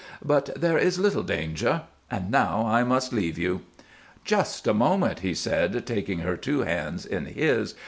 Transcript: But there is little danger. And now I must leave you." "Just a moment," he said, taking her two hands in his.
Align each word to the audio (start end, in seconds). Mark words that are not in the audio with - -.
But 0.25 0.49
there 0.59 0.79
is 0.79 0.97
little 0.97 1.21
danger. 1.21 1.83
And 2.09 2.31
now 2.31 2.65
I 2.65 2.83
must 2.83 3.13
leave 3.13 3.37
you." 3.37 3.61
"Just 4.25 4.65
a 4.65 4.73
moment," 4.73 5.19
he 5.19 5.35
said, 5.35 5.85
taking 5.85 6.21
her 6.21 6.35
two 6.35 6.61
hands 6.61 7.05
in 7.05 7.27
his. 7.27 7.75